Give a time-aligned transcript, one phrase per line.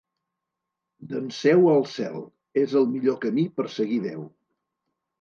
[1.11, 2.19] D'Enseu al cel:
[2.65, 4.29] és el millor camí per seguir Déu.